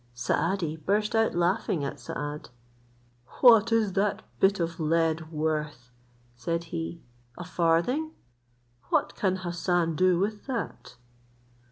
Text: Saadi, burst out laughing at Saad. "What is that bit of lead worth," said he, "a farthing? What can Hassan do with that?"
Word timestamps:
Saadi, 0.15 0.77
burst 0.77 1.13
out 1.15 1.35
laughing 1.35 1.83
at 1.85 1.99
Saad. 1.99 2.49
"What 3.41 3.71
is 3.71 3.93
that 3.93 4.23
bit 4.39 4.59
of 4.59 4.79
lead 4.79 5.31
worth," 5.31 5.91
said 6.35 6.63
he, 6.73 7.03
"a 7.37 7.43
farthing? 7.43 8.09
What 8.89 9.13
can 9.13 9.35
Hassan 9.35 9.95
do 9.95 10.17
with 10.17 10.47
that?" 10.47 10.95